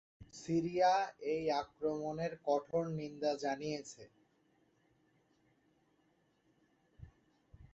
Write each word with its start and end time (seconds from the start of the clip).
Syria 0.33 0.93
এই 1.31 1.43
আক্রমণের 1.61 2.33
কঠোর 2.47 2.85
নিন্দা 2.99 3.31
জানিয়েছে। 3.43 4.03